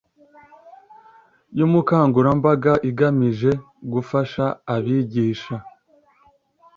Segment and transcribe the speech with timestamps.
[1.57, 3.51] y umukangurambaga igamije
[3.93, 5.55] gufasha abigisha